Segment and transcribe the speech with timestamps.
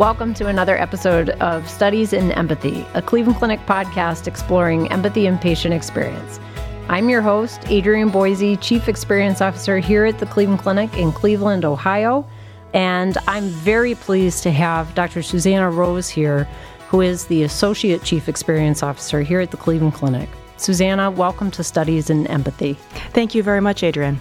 [0.00, 5.38] Welcome to another episode of Studies in Empathy, a Cleveland Clinic podcast exploring empathy and
[5.38, 6.40] patient experience.
[6.88, 11.66] I'm your host, Adrienne Boissy, Chief Experience Officer here at the Cleveland Clinic in Cleveland,
[11.66, 12.26] Ohio.
[12.72, 15.22] And I'm very pleased to have Dr.
[15.22, 16.48] Susannah Rose here,
[16.88, 20.30] who is the Associate Chief Experience Officer here at the Cleveland Clinic.
[20.56, 22.72] Susannah, welcome to Studies in Empathy.
[23.12, 24.18] Thank you very much, Adrienne.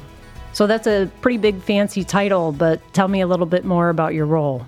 [0.59, 4.13] So that's a pretty big fancy title, but tell me a little bit more about
[4.13, 4.67] your role.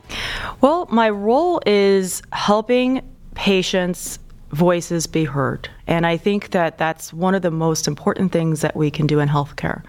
[0.62, 3.02] Well, my role is helping
[3.36, 4.18] patients
[4.52, 5.70] voices be heard.
[5.88, 9.20] And I think that that's one of the most important things that we can do
[9.20, 9.84] in healthcare.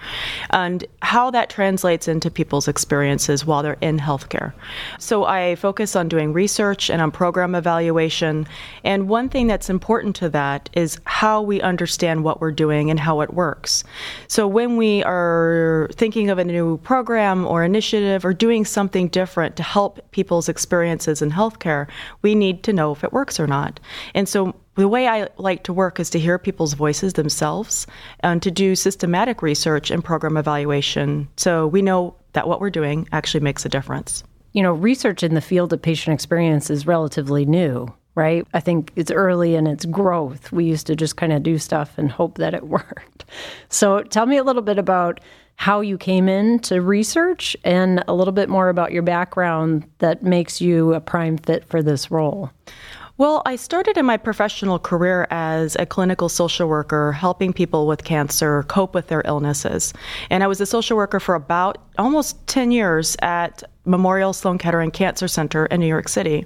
[0.51, 4.53] And how that translates into people's experiences while they're in healthcare.
[4.99, 8.47] So I focus on doing research and on program evaluation.
[8.85, 12.99] And one thing that's important to that is how we understand what we're doing and
[12.99, 13.85] how it works.
[14.29, 19.57] So when we are thinking of a new program or initiative or doing something different
[19.57, 21.89] to help people's experiences in healthcare,
[22.23, 23.81] we need to know if it works or not.
[24.15, 27.87] And so the way I like to work is to hear people's voices themselves
[28.21, 33.07] and to do systematic research and program evaluation so we know that what we're doing
[33.13, 34.25] actually makes a difference.
[34.53, 38.47] You know, research in the field of patient experience is relatively new, right?
[38.55, 40.53] I think it's early in its growth.
[40.53, 43.25] We used to just kind of do stuff and hope that it worked.
[43.69, 45.21] So tell me a little bit about
[45.57, 50.61] how you came into research and a little bit more about your background that makes
[50.61, 52.51] you a prime fit for this role.
[53.23, 58.03] Well, I started in my professional career as a clinical social worker, helping people with
[58.03, 59.95] cancer cope with their illnesses.
[60.29, 64.91] And I was a social worker for about almost 10 years at Memorial Sloan Kettering
[64.91, 66.45] Cancer Center in New York City.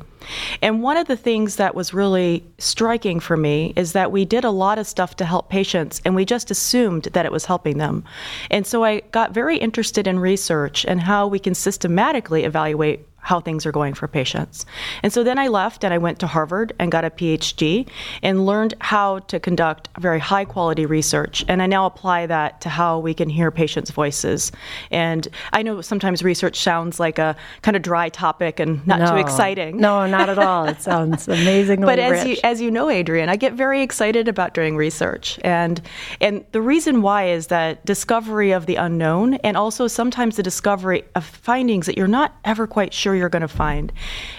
[0.61, 4.45] And one of the things that was really striking for me is that we did
[4.45, 7.79] a lot of stuff to help patients and we just assumed that it was helping
[7.79, 8.05] them.
[8.51, 13.41] And so I got very interested in research and how we can systematically evaluate how
[13.41, 14.65] things are going for patients.
[15.03, 17.89] And so then I left and I went to Harvard and got a PhD
[18.23, 21.45] and learned how to conduct very high quality research.
[21.49, 24.53] And I now apply that to how we can hear patients' voices.
[24.93, 29.11] And I know sometimes research sounds like a kind of dry topic and not no,
[29.11, 29.79] too exciting.
[29.79, 30.67] No, not at all.
[30.67, 32.27] It sounds amazingly But as rich.
[32.29, 35.41] you as you know, Adrienne, I get very excited about doing research.
[35.43, 35.83] And
[36.21, 41.03] and the reason why is that discovery of the unknown and also sometimes the discovery
[41.17, 43.93] of findings that you're not ever quite sure you're going to find.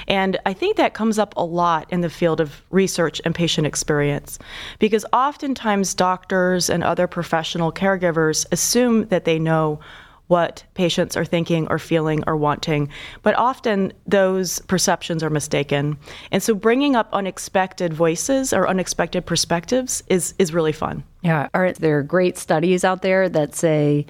[0.08, 3.68] And I think that comes up a lot in the field of research and patient
[3.68, 4.40] experience
[4.80, 9.80] because oftentimes doctors and other professional caregivers assume that they know
[10.28, 12.90] what patients are thinking or feeling or wanting.
[13.24, 15.98] But often those perceptions are mistaken.
[16.32, 21.04] And so bringing up unexpected voices or unexpected perspectives is, is really fun.
[21.22, 21.48] Yeah.
[21.54, 24.06] Are there great studies out there that say,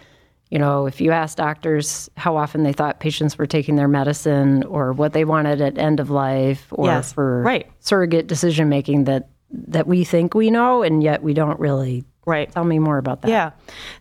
[0.49, 4.63] you know, if you ask doctors how often they thought patients were taking their medicine
[4.63, 7.69] or what they wanted at end of life or yes, for right.
[7.79, 12.51] surrogate decision making that that we think we know and yet we don't really Right.
[12.51, 13.29] Tell me more about that.
[13.29, 13.51] Yeah.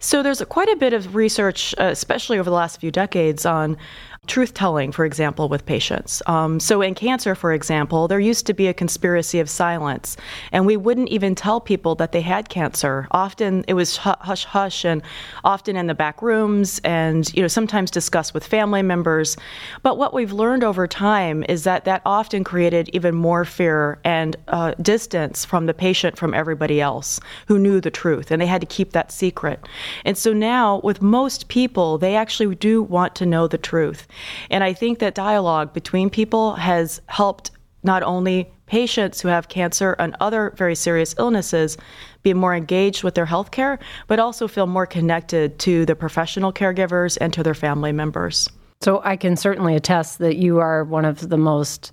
[0.00, 3.76] So there's quite a bit of research, uh, especially over the last few decades, on
[4.26, 6.22] truth telling, for example, with patients.
[6.26, 10.16] Um, so, in cancer, for example, there used to be a conspiracy of silence,
[10.52, 13.06] and we wouldn't even tell people that they had cancer.
[13.10, 15.02] Often it was hush hush, and
[15.44, 19.36] often in the back rooms, and you know sometimes discussed with family members.
[19.82, 24.36] But what we've learned over time is that that often created even more fear and
[24.48, 28.60] uh, distance from the patient from everybody else who knew the truth, and they had
[28.60, 29.66] to keep that secret.
[30.04, 34.06] And so now, with most people, they actually do want to know the truth.
[34.50, 37.50] And I think that dialogue between people has helped
[37.82, 41.76] not only patients who have cancer and other very serious illnesses
[42.22, 43.78] be more engaged with their health care,
[44.08, 48.48] but also feel more connected to the professional caregivers and to their family members.
[48.82, 51.92] So I can certainly attest that you are one of the most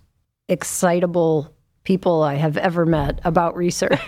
[0.50, 4.00] excitable people I have ever met about research.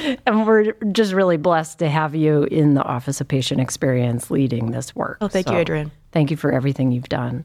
[0.26, 4.70] and we're just really blessed to have you in the Office of Patient Experience leading
[4.70, 5.18] this work.
[5.20, 5.90] Oh, thank so you, Adrienne.
[6.14, 7.44] Thank you for everything you've done.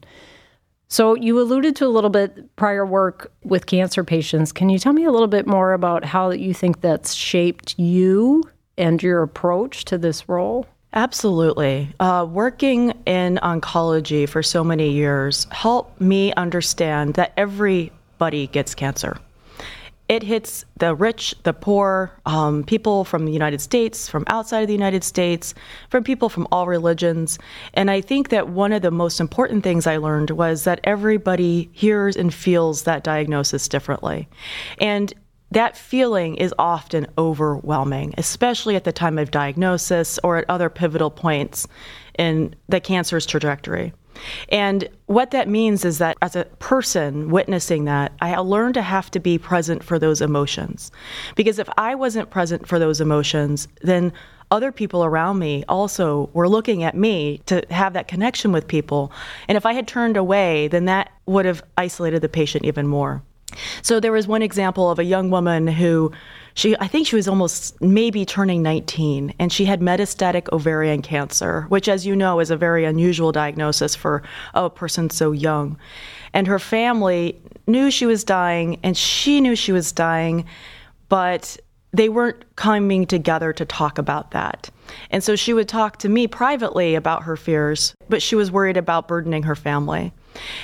[0.92, 4.52] So, you alluded to a little bit prior work with cancer patients.
[4.52, 8.44] Can you tell me a little bit more about how you think that's shaped you
[8.78, 10.66] and your approach to this role?
[10.94, 11.90] Absolutely.
[12.00, 19.18] Uh, working in oncology for so many years helped me understand that everybody gets cancer
[20.10, 24.68] it hits the rich, the poor, um, people from the United States, from outside of
[24.68, 25.54] the United States,
[25.90, 27.38] from people from all religions.
[27.76, 31.70] And I think that one of the most important things I learned was that everybody
[31.74, 34.28] hears and feels that diagnosis differently.
[34.82, 35.14] And
[35.52, 41.12] that feeling is often overwhelming, especially at the time of diagnosis or at other pivotal
[41.12, 41.68] points
[42.18, 43.94] in the cancer's trajectory.
[44.50, 49.12] And what that means is that as a person witnessing that, I learned to have
[49.12, 50.92] to be present for those emotions.
[51.36, 54.14] Because if I wasn't present for those emotions, then
[54.52, 59.12] other people around me also were looking at me to have that connection with people.
[59.48, 63.22] And if I had turned away, then that would have isolated the patient even more.
[63.82, 66.12] So there was one example of a young woman who
[66.54, 71.64] she I think she was almost maybe turning 19 and she had metastatic ovarian cancer,
[71.70, 74.24] which as you know is a very unusual diagnosis for
[74.54, 75.78] a person so young.
[76.34, 80.46] And her family knew she was dying and she knew she was dying,
[81.08, 81.58] but
[81.92, 84.70] they weren't coming together to talk about that.
[85.10, 88.78] And so she would talk to me privately about her fears, but she was worried
[88.78, 90.14] about burdening her family.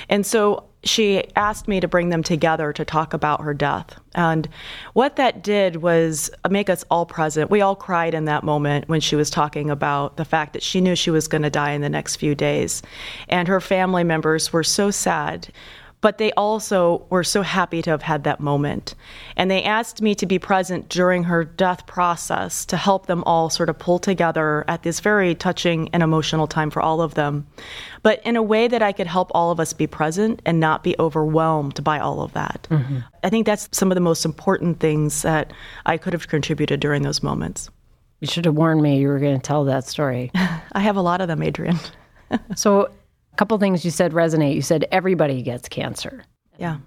[0.08, 3.98] And so she asked me to bring them together to talk about her death.
[4.14, 4.48] And
[4.94, 7.50] what that did was make us all present.
[7.50, 10.80] We all cried in that moment when she was talking about the fact that she
[10.80, 12.82] knew she was going to die in the next few days.
[13.28, 15.48] And her family members were so sad
[16.00, 18.94] but they also were so happy to have had that moment.
[19.36, 23.50] And they asked me to be present during her death process to help them all
[23.50, 27.46] sort of pull together at this very touching and emotional time for all of them,
[28.02, 30.84] but in a way that I could help all of us be present and not
[30.84, 32.66] be overwhelmed by all of that.
[32.70, 32.98] Mm-hmm.
[33.24, 35.52] I think that's some of the most important things that
[35.86, 37.70] I could have contributed during those moments.
[38.20, 40.30] You should have warned me you were going to tell that story.
[40.34, 41.80] I have a lot of them, Adrienne.
[42.54, 42.90] so,
[43.36, 44.54] couple things you said resonate.
[44.54, 46.24] You said everybody gets cancer.
[46.58, 46.78] Yeah.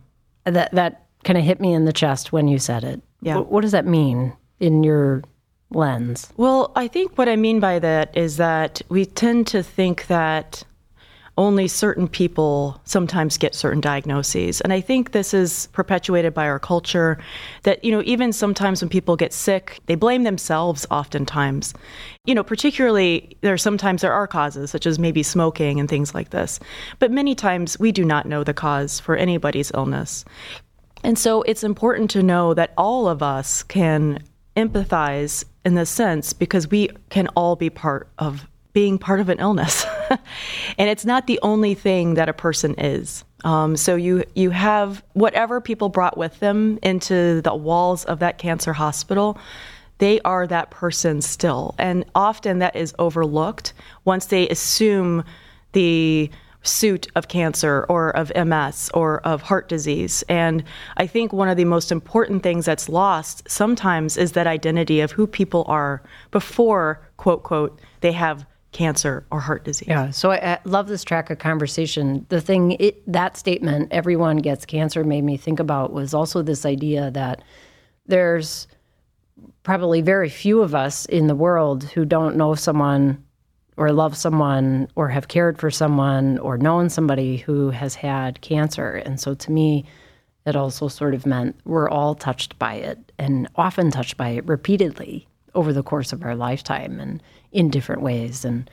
[0.46, 3.02] That that kind of hit me in the chest when you said it.
[3.22, 3.38] Yeah.
[3.38, 5.24] What, what does that mean in your
[5.72, 6.32] lens?
[6.38, 10.64] Well, I think what I mean by that is that we tend to think that
[11.40, 14.60] only certain people sometimes get certain diagnoses.
[14.60, 17.18] And I think this is perpetuated by our culture
[17.64, 21.74] that, you know, even sometimes when people get sick, they blame themselves oftentimes.
[22.26, 26.32] You know, particularly there sometimes there are causes, such as maybe smoking and things like
[26.32, 26.60] this.
[27.00, 30.26] But many times we do not know the cause for anybody's illness.
[31.06, 34.22] And so it's important to know that all of us can
[34.58, 39.40] empathize in this sense because we can all be part of being part of an
[39.40, 39.86] illness.
[40.78, 43.24] and it's not the only thing that a person is.
[43.44, 48.38] Um, so you you have whatever people brought with them into the walls of that
[48.38, 49.38] cancer hospital.
[50.00, 53.74] They are that person still, and often that is overlooked
[54.06, 55.24] once they assume
[55.74, 56.30] the
[56.62, 60.24] suit of cancer or of MS or of heart disease.
[60.28, 60.64] And
[60.98, 65.12] I think one of the most important things that's lost sometimes is that identity of
[65.12, 66.02] who people are
[66.32, 69.88] before, quote, quote, they have cancer or heart disease.
[69.88, 70.12] Yeah.
[70.12, 72.26] So I, I, love this track of conversation.
[72.30, 76.66] The thing, it, that statement, everyone gets cancer, made me think about was also this
[76.66, 77.42] idea that
[78.06, 78.68] there's
[79.64, 83.24] probably very few of us in the world who don't know someone
[83.78, 88.96] or love someone or have cared for someone or known somebody who has had cancer.
[88.96, 89.86] And so to me,
[90.46, 94.46] it also sort of meant we're all touched by it and often touched by it
[94.46, 97.00] repeatedly over the course of our lifetime.
[97.00, 98.46] And in different ways.
[98.46, 98.70] And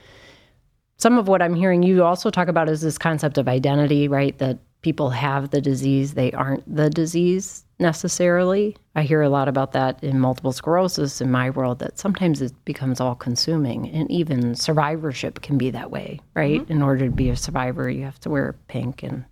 [0.97, 4.37] some of what I'm hearing you also talk about is this concept of identity, right?
[4.39, 8.77] That people have the disease, they aren't the disease necessarily.
[8.95, 12.53] I hear a lot about that in multiple sclerosis in my world that sometimes it
[12.65, 16.61] becomes all consuming and even survivorship can be that way, right?
[16.61, 16.73] Mm-hmm.
[16.73, 19.25] In order to be a survivor, you have to wear pink and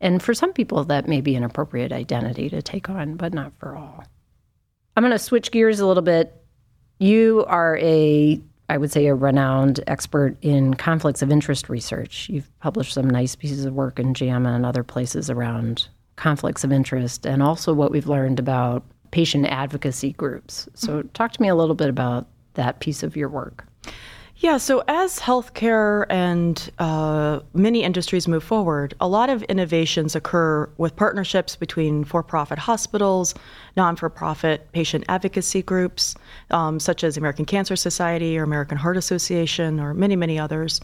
[0.00, 3.52] and for some people that may be an appropriate identity to take on, but not
[3.58, 4.04] for all.
[4.96, 6.34] I'm going to switch gears a little bit.
[7.00, 12.28] You are a I would say, a renowned expert in conflicts of interest research.
[12.28, 16.72] You've published some nice pieces of work in JAMA and other places around conflicts of
[16.72, 20.68] interest, and also what we've learned about patient advocacy groups.
[20.74, 21.08] So, mm-hmm.
[21.08, 23.64] talk to me a little bit about that piece of your work.
[24.40, 30.70] Yeah, so as healthcare and uh, many industries move forward, a lot of innovations occur
[30.78, 33.34] with partnerships between for profit hospitals,
[33.76, 36.14] non for profit patient advocacy groups,
[36.52, 40.80] um, such as the American Cancer Society or American Heart Association, or many, many others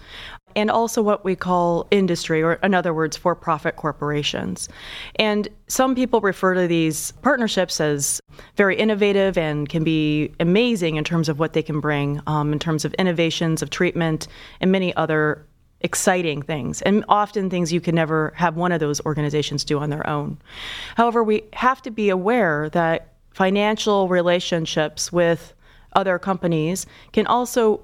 [0.56, 4.68] and also what we call industry, or in other words, for profit corporations.
[5.16, 8.20] And some people refer to these partnerships as
[8.56, 12.58] very innovative and can be amazing in terms of what they can bring, um, in
[12.58, 14.28] terms of innovations of treatment
[14.61, 15.46] and many other
[15.80, 19.90] exciting things, and often things you can never have one of those organizations do on
[19.90, 20.38] their own.
[20.96, 25.52] However, we have to be aware that financial relationships with
[25.94, 27.82] other companies can also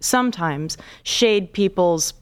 [0.00, 2.14] sometimes shade people's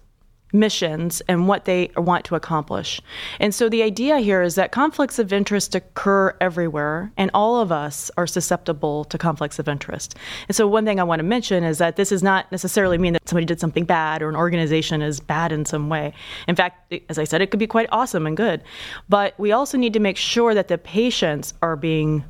[0.55, 3.01] missions and what they want to accomplish.
[3.41, 7.73] And so the idea here is that conflicts of interest occur everywhere, and all of
[7.73, 10.15] us are susceptible to conflicts of interest.
[10.49, 13.15] And so one thing I want to mention is that this does not necessarily mean
[13.15, 16.15] that somebody did something bad or an organization is bad in some way.
[16.47, 18.63] In fact, as I said, it could be quite awesome and good.
[19.09, 22.25] But we also need to make sure that the patients are being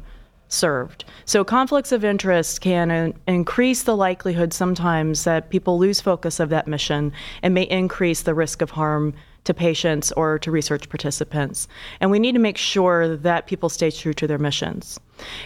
[0.48, 1.04] served.
[1.24, 6.50] So conflicts of interest can uh, increase the likelihood sometimes that people lose focus of
[6.50, 11.68] that mission and may increase the risk of harm to patients or to research participants.
[12.00, 14.98] And we need to make sure that people stay true to their missions.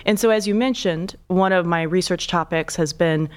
[0.07, 3.28] And so, as you mentioned, one of my research topics has been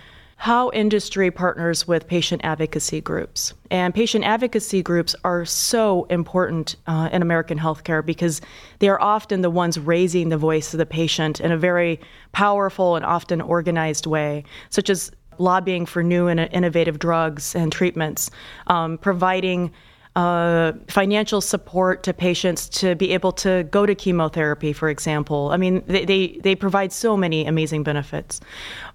[0.42, 3.54] how industry partners with patient advocacy groups.
[3.70, 8.42] And patient advocacy groups are so important uh, in American healthcare because
[8.80, 12.00] they are often the ones raising the voice of the patient in a very
[12.32, 18.32] powerful and often organized way, such as lobbying for new and innovative drugs and treatments,
[18.66, 19.72] um, providing
[20.16, 25.50] uh, financial support to patients to be able to go to chemotherapy, for example.
[25.52, 28.42] I mean, they, they, they provide so many amazing benefits.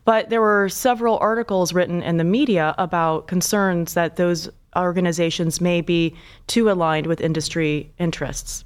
[0.04, 5.80] But there were several articles written in the media about concerns that those organizations may
[5.80, 6.14] be
[6.48, 8.64] too aligned with industry interests.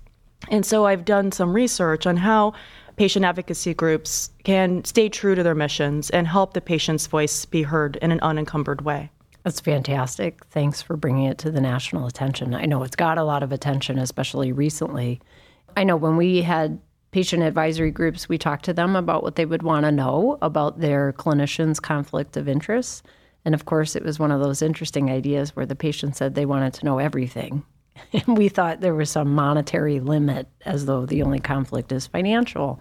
[0.49, 2.54] And so I've done some research on how
[2.97, 7.62] patient advocacy groups can stay true to their missions and help the patient's voice be
[7.62, 9.11] heard in an unencumbered way.
[9.44, 10.44] That's fantastic.
[10.47, 12.54] Thanks for bringing it to the national attention.
[12.54, 15.20] I know it's got a lot of attention, especially recently.
[15.76, 16.78] I know when we had
[17.11, 20.80] patient advisory groups, we talked to them about what they would want to know about
[20.80, 23.04] their clinician's conflict of interest.
[23.44, 26.47] And of course, it was one of those interesting ideas where the patient said they
[26.47, 27.64] wanted to know everything.
[28.14, 32.80] And we thought there was some monetary limit, as though the only conflict is financial,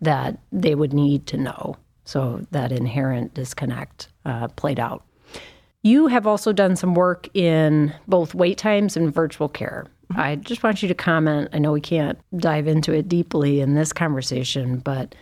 [0.00, 1.76] that they would need to know.
[2.04, 5.04] So that inherent disconnect uh, played out.
[5.84, 9.86] You have also done some work in both wait times and virtual care.
[10.10, 10.20] Mm-hmm.
[10.20, 11.50] I just want you to comment.
[11.52, 15.14] I know we can't dive into it deeply in this conversation, but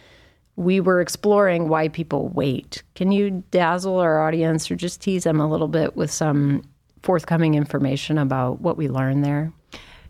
[0.54, 2.84] we were exploring why people wait.
[2.94, 6.62] Can you dazzle our audience or just tease them a little bit with some
[7.02, 9.52] forthcoming information about what we learned there?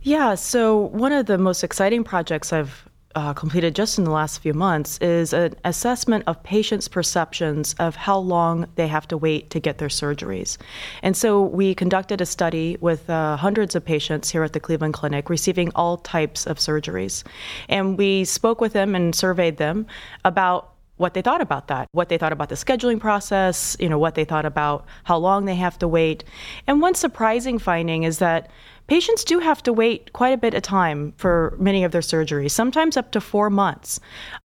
[0.02, 4.38] Yeah, so one of the most exciting projects I've uh, completed just in the last
[4.38, 9.50] few months is an assessment of patients' perceptions of how long they have to wait
[9.50, 10.58] to get their surgeries.
[11.02, 14.94] And so we conducted a study with uh, hundreds of patients here at the Cleveland
[14.94, 17.24] Clinic receiving all types of surgeries.
[17.68, 19.86] And we spoke with them and surveyed them
[20.24, 23.98] about what they thought about that, what they thought about the scheduling process, you know,
[23.98, 26.22] what they thought about how long they have to wait.
[26.66, 28.50] And one surprising finding is that
[28.86, 32.50] patients do have to wait quite a bit of time for many of their surgeries,
[32.50, 34.00] sometimes up to four months.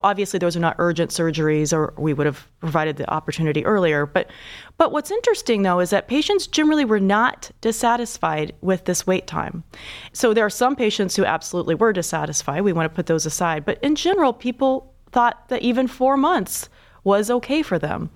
[0.02, 4.06] Obviously, those are not urgent surgeries, or we would have provided the opportunity earlier.
[4.06, 4.30] But,
[4.78, 9.64] but what's interesting, though, is that patients generally were not dissatisfied with this wait time.
[10.12, 12.62] So there are some patients who absolutely were dissatisfied.
[12.62, 13.64] We want to put those aside.
[13.64, 16.68] But in general, people thought that even four months
[17.04, 18.10] was okay for them.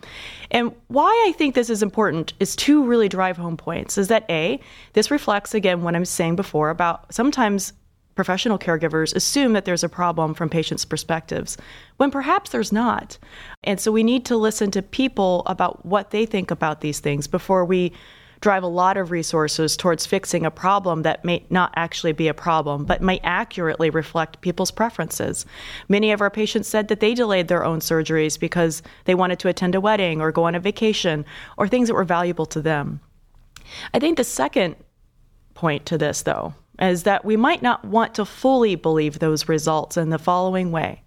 [0.50, 4.24] And why I think this is important is two really drive home points is that
[4.30, 4.60] A,
[4.92, 7.72] this reflects again what I'm saying before about sometimes
[8.14, 11.56] professional caregivers assume that there's a problem from patients' perspectives
[11.98, 13.18] when perhaps there's not.
[13.62, 17.26] And so we need to listen to people about what they think about these things
[17.26, 17.92] before we
[18.40, 22.34] drive a lot of resources towards fixing a problem that may not actually be a
[22.34, 25.46] problem, but may accurately reflect people's preferences.
[25.88, 29.48] Many of our patients said that they delayed their own surgeries because they wanted to
[29.48, 31.24] attend a wedding or go on a vacation
[31.56, 33.00] or things that were valuable to them.
[33.92, 34.76] I think the second
[35.54, 39.96] point to this, though, is that we might not want to fully believe those results
[39.96, 41.02] in the following way.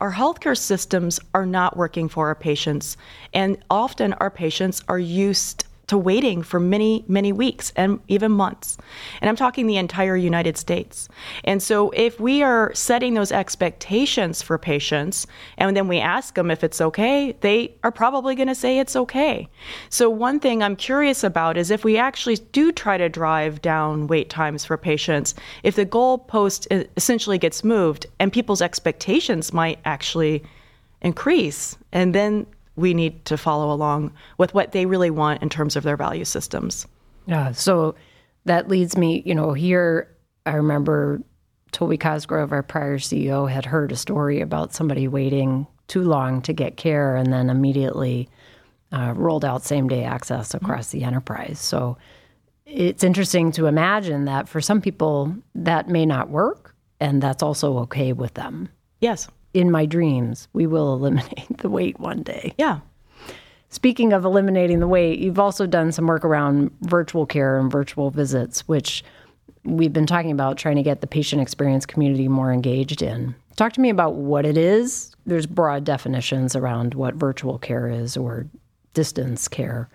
[0.00, 2.96] Our healthcare systems are not working for our patients,
[3.32, 8.76] and often our patients are used to waiting for many, many weeks and even months.
[9.20, 11.08] And I'm talking the entire United States.
[11.44, 15.26] And so if we are setting those expectations for patients
[15.58, 18.96] and then we ask them if it's okay, they are probably going to say it's
[18.96, 19.48] okay.
[19.88, 24.08] So one thing I'm curious about is if we actually do try to drive down
[24.08, 30.42] wait times for patients, if the goalpost essentially gets moved and people's expectations might actually
[31.02, 35.76] increase and then we need to follow along with what they really want in terms
[35.76, 36.86] of their value systems.
[37.26, 37.52] Yeah.
[37.52, 37.94] So
[38.44, 40.14] that leads me, you know, here
[40.44, 41.20] I remember
[41.72, 46.52] Toby Cosgrove, our prior CEO, had heard a story about somebody waiting too long to
[46.52, 48.28] get care and then immediately
[48.92, 50.98] uh, rolled out same day access across mm-hmm.
[50.98, 51.58] the enterprise.
[51.58, 51.98] So
[52.66, 57.78] it's interesting to imagine that for some people that may not work and that's also
[57.78, 58.68] okay with them.
[59.00, 62.54] Yes in my dreams, we will eliminate the wait one day.
[62.58, 62.80] Yeah.
[63.70, 68.10] Speaking of eliminating the wait, you've also done some work around virtual care and virtual
[68.10, 69.02] visits, which
[69.64, 73.34] we've been talking about trying to get the patient experience community more engaged in.
[73.56, 75.16] Talk to me about what it is.
[75.24, 78.46] There's broad definitions around what virtual care is or
[78.94, 79.88] distance care.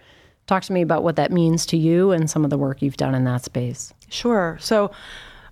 [0.47, 2.97] Talk to me about what that means to you and some of the work you've
[2.97, 3.93] done in that space.
[4.09, 4.57] Sure.
[4.59, 4.91] So,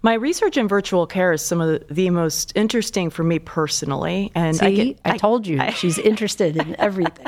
[0.01, 4.31] my research in virtual care is some of the most interesting for me personally.
[4.33, 7.27] And See, I, get, I, I told you I, she's interested in everything.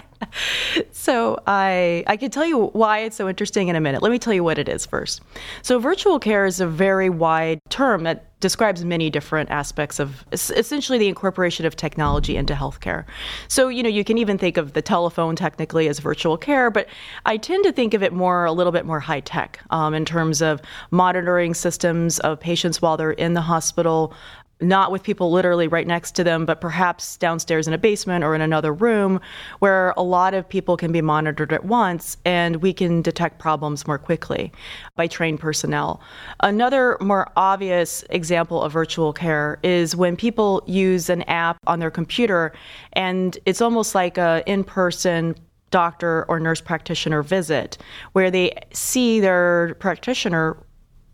[0.91, 4.01] so I I can tell you why it's so interesting in a minute.
[4.01, 5.21] Let me tell you what it is first.
[5.61, 10.97] So virtual care is a very wide term that describes many different aspects of essentially
[10.97, 13.05] the incorporation of technology into healthcare.
[13.47, 16.87] So, you know, you can even think of the telephone technically as virtual care, but
[17.25, 20.03] I tend to think of it more, a little bit more high tech um, in
[20.03, 24.13] terms of monitoring systems of patients while they're in the hospital,
[24.61, 28.35] not with people literally right next to them, but perhaps downstairs in a basement or
[28.35, 29.19] in another room
[29.59, 33.87] where a lot of people can be monitored at once and we can detect problems
[33.87, 34.51] more quickly
[34.95, 36.01] by trained personnel.
[36.41, 41.91] Another more obvious example of virtual care is when people use an app on their
[41.91, 42.53] computer
[42.93, 45.35] and it's almost like a in-person
[45.71, 47.77] doctor or nurse practitioner visit
[48.11, 50.57] where they see their practitioner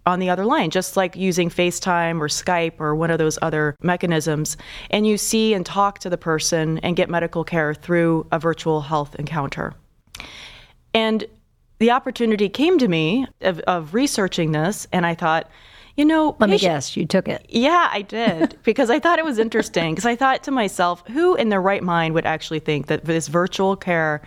[0.07, 3.75] on the other line, just like using FaceTime or Skype or one of those other
[3.81, 4.57] mechanisms.
[4.89, 8.81] And you see and talk to the person and get medical care through a virtual
[8.81, 9.73] health encounter.
[10.93, 11.25] And
[11.79, 15.49] the opportunity came to me of, of researching this, and I thought,
[15.97, 17.45] you know, let me guess, you took it.
[17.49, 19.93] Yeah, I did because I thought it was interesting.
[19.93, 23.27] Because I thought to myself, who in their right mind would actually think that this
[23.27, 24.21] virtual care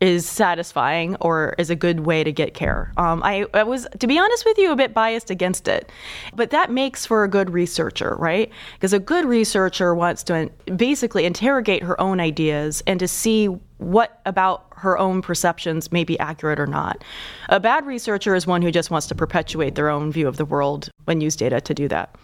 [0.00, 2.92] is satisfying or is a good way to get care.
[2.96, 5.92] Um, I, I, was, to be honest with you, a bit biased against it.
[6.34, 8.50] But that makes for a good researcher, right?
[8.74, 13.46] Because a good researcher wants to basically interrogate her own ideas and to see
[13.78, 17.04] what about her own perceptions may be accurate or not.
[17.48, 20.44] A bad researcher is one who just wants to perpetuate their own view of the
[20.44, 22.16] world and use data to do that.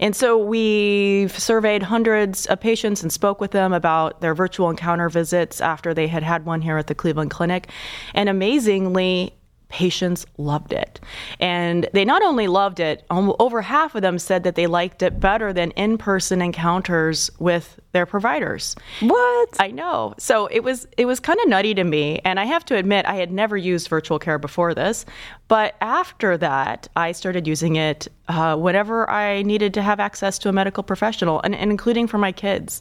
[0.00, 5.08] And so we surveyed hundreds of patients and spoke with them about their virtual encounter
[5.08, 7.68] visits after they had had one here at the Cleveland Clinic.
[8.14, 9.34] And amazingly,
[9.74, 11.00] patients loved it.
[11.40, 15.18] And they not only loved it, over half of them said that they liked it
[15.18, 18.76] better than in person encounters with their providers.
[19.00, 19.48] What?
[19.58, 20.14] I know.
[20.16, 23.04] So it was it was kind of nutty to me, and I have to admit
[23.06, 25.06] I had never used virtual care before this,
[25.48, 30.48] but after that I started using it uh, whenever I needed to have access to
[30.48, 32.80] a medical professional, and, and including for my kids.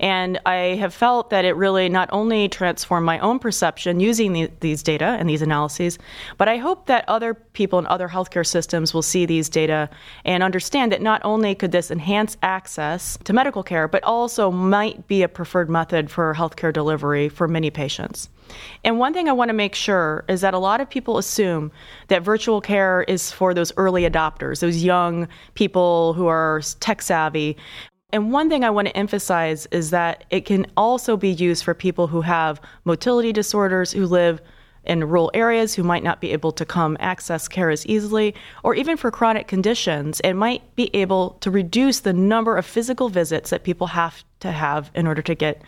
[0.00, 4.50] And I have felt that it really not only transformed my own perception using the,
[4.60, 5.98] these data and these analyses,
[6.36, 9.88] but I hope that other people in other healthcare systems will see these data
[10.24, 15.08] and understand that not only could this enhance access to medical care, but also might
[15.08, 18.28] be a preferred method for healthcare delivery for many patients.
[18.84, 21.72] And one thing I want to make sure is that a lot of people assume
[22.08, 27.56] that virtual care is for those early adopters, those young people who are tech savvy.
[28.10, 31.74] And one thing I want to emphasize is that it can also be used for
[31.74, 34.42] people who have motility disorders, who live
[34.84, 38.74] in rural areas who might not be able to come access care as easily, or
[38.74, 43.50] even for chronic conditions, it might be able to reduce the number of physical visits
[43.50, 45.62] that people have to have in order to get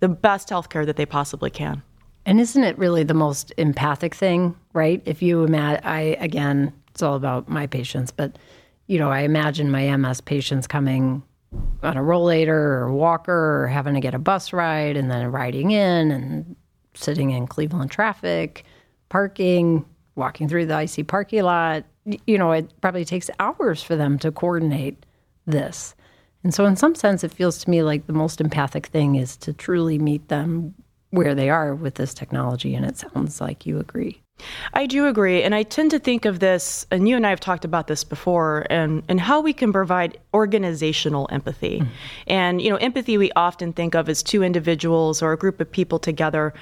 [0.00, 1.82] the best health care that they possibly can.
[2.24, 5.00] And isn't it really the most empathic thing, right?
[5.04, 8.38] If you imagine, I, again, it's all about my patients, but,
[8.86, 11.22] you know, I imagine my MS patients coming
[11.82, 15.72] on a rollator or walker or having to get a bus ride and then riding
[15.72, 16.56] in and
[16.94, 18.64] sitting in Cleveland traffic,
[19.10, 21.84] parking, walking through the icy parking lot.
[22.26, 25.04] You know, it probably takes hours for them to coordinate
[25.44, 25.94] this.
[26.44, 29.36] And so, in some sense, it feels to me like the most empathic thing is
[29.38, 30.74] to truly meet them
[31.10, 32.74] where they are with this technology.
[32.74, 34.22] And it sounds like you agree.
[34.74, 35.42] I do agree.
[35.42, 38.04] And I tend to think of this, and you and I have talked about this
[38.04, 41.80] before, and, and how we can provide organizational empathy.
[41.80, 41.90] Mm-hmm.
[42.26, 45.70] And, you know, empathy we often think of as two individuals or a group of
[45.70, 46.52] people together.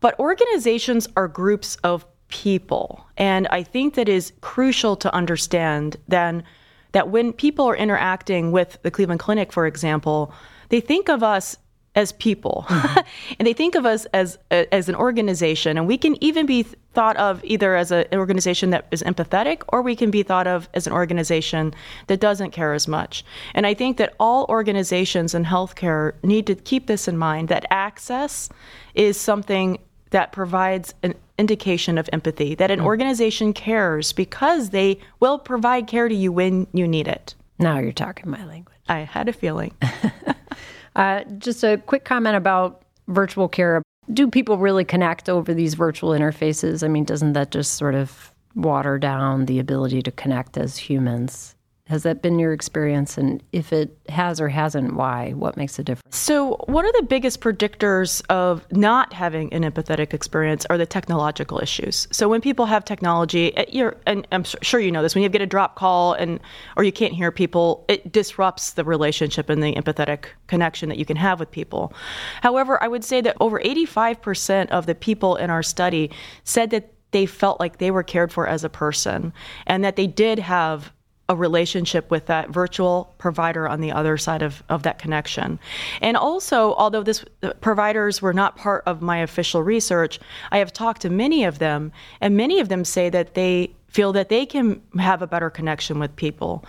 [0.00, 3.06] But organizations are groups of people.
[3.16, 6.44] And I think that is crucial to understand then
[6.92, 10.32] that when people are interacting with the Cleveland Clinic, for example,
[10.68, 11.56] they think of us
[11.98, 12.64] as people.
[12.68, 13.00] Mm-hmm.
[13.38, 17.16] and they think of us as as an organization and we can even be thought
[17.16, 20.68] of either as a, an organization that is empathetic or we can be thought of
[20.74, 21.74] as an organization
[22.06, 23.24] that doesn't care as much.
[23.52, 27.66] And i think that all organizations in healthcare need to keep this in mind that
[27.70, 28.48] access
[28.94, 29.78] is something
[30.10, 32.84] that provides an indication of empathy that an mm.
[32.84, 37.34] organization cares because they will provide care to you when you need it.
[37.58, 38.76] Now you're talking my language.
[38.88, 39.74] I had a feeling
[40.98, 43.82] Uh, just a quick comment about virtual care.
[44.12, 46.82] do people really connect over these virtual interfaces?
[46.82, 51.54] I mean, doesn't that just sort of water down the ability to connect as humans?
[51.88, 53.16] Has that been your experience?
[53.16, 55.32] And if it has or hasn't, why?
[55.32, 56.16] What makes a difference?
[56.16, 61.58] So, one of the biggest predictors of not having an empathetic experience are the technological
[61.60, 62.06] issues.
[62.10, 65.40] So, when people have technology, eh, and I'm sure you know this, when you get
[65.40, 66.40] a drop call and
[66.76, 71.06] or you can't hear people, it disrupts the relationship and the empathetic connection that you
[71.06, 71.94] can have with people.
[72.42, 76.10] However, I would say that over 85% of the people in our study
[76.44, 79.32] said that they felt like they were cared for as a person
[79.66, 80.92] and that they did have
[81.28, 85.58] a relationship with that virtual provider on the other side of, of that connection.
[86.00, 87.24] And also, although this
[87.60, 90.18] providers were not part of my official research,
[90.50, 94.12] I have talked to many of them, and many of them say that they feel
[94.12, 96.64] that they can have a better connection with people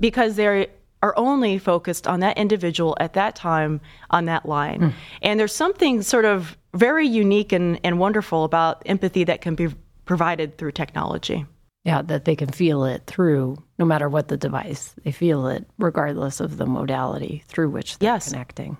[0.00, 0.68] because they
[1.02, 4.80] are only focused on that individual at that time on that line.
[4.80, 4.92] Mm.
[5.22, 9.68] And there's something sort of very unique and, and wonderful about empathy that can be
[10.06, 11.46] provided through technology.
[11.84, 14.94] Yeah, that they can feel it through no matter what the device.
[15.04, 18.30] They feel it regardless of the modality through which they're yes.
[18.30, 18.78] connecting.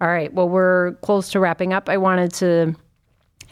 [0.00, 0.32] All right.
[0.32, 1.88] Well, we're close to wrapping up.
[1.88, 2.74] I wanted to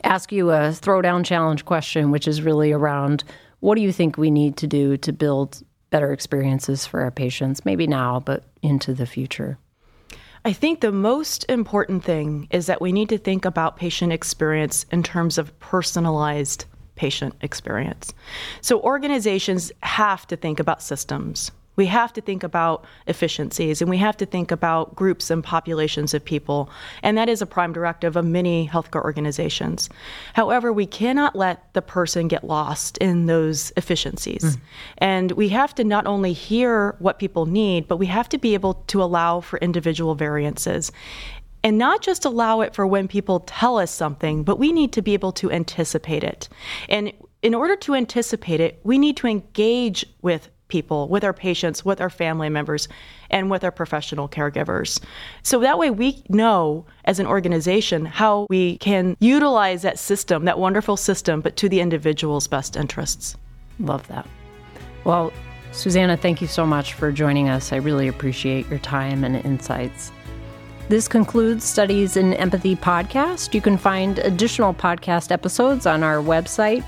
[0.02, 3.24] ask you a throwdown challenge question, which is really around
[3.60, 7.64] what do you think we need to do to build better experiences for our patients,
[7.64, 9.58] maybe now, but into the future?
[10.44, 14.86] I think the most important thing is that we need to think about patient experience
[14.90, 16.64] in terms of personalized
[17.00, 18.12] patient experience.
[18.60, 21.50] So organizations have to think about systems.
[21.76, 26.12] We have to think about efficiencies and we have to think about groups and populations
[26.12, 26.68] of people.
[27.02, 29.88] And that is a prime directive of many healthcare organizations.
[30.34, 34.44] However, we cannot let the person get lost in those efficiencies.
[34.44, 34.60] Mm.
[34.98, 38.52] And we have to not only hear what people need, but we have to be
[38.52, 40.92] able to allow for individual variances
[41.62, 45.02] and not just allow it for when people tell us something, but we need to
[45.02, 46.48] be able to anticipate it.
[46.88, 51.84] And in order to anticipate it, we need to engage with people, with our patients,
[51.84, 52.88] with our family members,
[53.28, 55.00] and with our professional caregivers.
[55.42, 60.58] So that way we know as an organization how we can utilize that system, that
[60.58, 63.36] wonderful system, but to the individual's best interests.
[63.78, 64.26] Love that.
[65.04, 65.32] Well,
[65.72, 67.72] Susannah, thank you so much for joining us.
[67.72, 70.12] I really appreciate your time and insights.
[70.90, 73.54] This concludes Studies in Empathy podcast.
[73.54, 76.84] You can find additional podcast episodes on our website,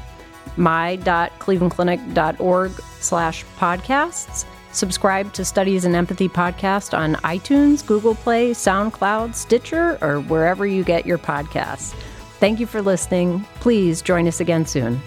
[0.57, 4.45] my.clevelandclinic.org slash podcasts.
[4.73, 10.83] Subscribe to Studies in Empathy podcast on iTunes, Google Play, SoundCloud, Stitcher, or wherever you
[10.83, 11.95] get your podcasts.
[12.41, 13.47] Thank you for listening.
[13.61, 15.01] Please join us again soon.